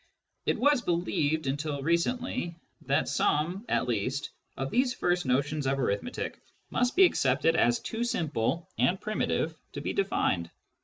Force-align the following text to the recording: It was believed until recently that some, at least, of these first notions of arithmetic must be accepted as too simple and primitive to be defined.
It 0.47 0.57
was 0.57 0.81
believed 0.81 1.45
until 1.45 1.83
recently 1.83 2.55
that 2.87 3.07
some, 3.07 3.65
at 3.69 3.87
least, 3.87 4.31
of 4.57 4.71
these 4.71 4.95
first 4.95 5.27
notions 5.27 5.67
of 5.67 5.77
arithmetic 5.77 6.41
must 6.71 6.95
be 6.95 7.05
accepted 7.05 7.55
as 7.55 7.77
too 7.79 8.03
simple 8.03 8.67
and 8.79 8.99
primitive 8.99 9.53
to 9.73 9.81
be 9.81 9.93
defined. 9.93 10.49